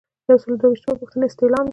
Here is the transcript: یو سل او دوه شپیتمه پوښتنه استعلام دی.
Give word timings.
یو 0.29 0.37
سل 0.43 0.51
او 0.53 0.59
دوه 0.61 0.77
شپیتمه 0.79 0.99
پوښتنه 1.01 1.23
استعلام 1.27 1.63
دی. 1.65 1.69